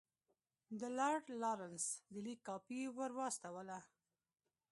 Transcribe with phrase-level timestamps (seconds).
[0.79, 3.79] د لارډ لارنس د لیک کاپي ورواستوله.